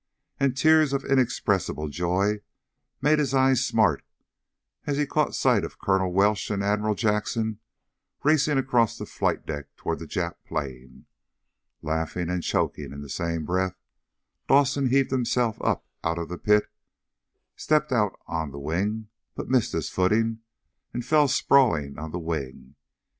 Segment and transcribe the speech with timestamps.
[0.39, 2.39] And tears of inexpressible joy
[3.03, 4.03] made his eyes smart
[4.87, 7.59] as he caught sight of Colonel Welsh and Admiral Jackson
[8.23, 11.05] racing across the flight deck toward the Jap plane.
[11.83, 13.75] Laughing and choking in the same breath,
[14.47, 16.71] Dawson heaved himself up out of the pit,
[17.55, 20.39] stepped out on the wing but missed his footing
[20.95, 22.73] and fell sprawling on the wing.